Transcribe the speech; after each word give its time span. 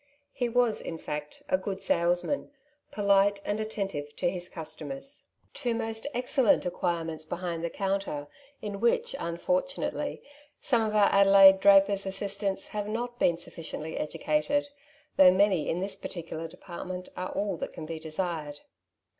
He 0.33 0.49
was, 0.49 0.81
in 0.81 0.97
fact, 0.97 1.43
a 1.47 1.59
good 1.59 1.79
salesman, 1.79 2.49
polite 2.89 3.39
and 3.45 3.59
attentive 3.59 4.15
to 4.15 4.31
his 4.31 4.49
customers; 4.49 5.25
two 5.53 5.75
most 5.75 6.07
excellent 6.15 6.65
acquirements 6.65 7.23
behind 7.23 7.63
the 7.63 7.69
counter, 7.69 8.25
in 8.63 8.79
which, 8.79 9.15
unfortunately, 9.19 10.23
some 10.59 10.81
of 10.81 10.95
our 10.95 11.09
Adelaide 11.13 11.59
drapers' 11.59 12.07
assis 12.07 12.35
tants 12.39 12.67
have 12.69 12.87
not 12.87 13.19
been 13.19 13.35
suflBciently 13.35 13.99
educated, 14.01 14.69
though 15.17 15.29
many 15.31 15.69
in 15.69 15.81
this 15.81 15.95
partictilar 15.95 16.49
department 16.49 17.09
are 17.15 17.29
all 17.33 17.55
that 17.57 17.71
can 17.71 17.85
be 17.85 17.99
desired. 17.99 18.61